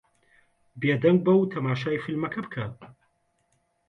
بێدەنگ 0.81 1.19
بە 1.25 1.33
و 1.37 1.49
تەماشای 1.53 2.01
فیلمەکە 2.03 2.41
بکە. 2.45 2.65